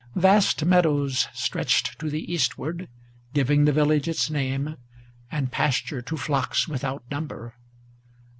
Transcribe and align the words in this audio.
Vast 0.15 0.65
meadows 0.65 1.27
stretched 1.31 1.99
to 1.99 2.09
the 2.09 2.33
eastward, 2.33 2.89
Giving 3.35 3.65
the 3.65 3.71
village 3.71 4.07
its 4.07 4.31
name, 4.31 4.77
and 5.31 5.51
pasture 5.51 6.01
to 6.01 6.17
flocks 6.17 6.67
without 6.67 7.03
number. 7.11 7.53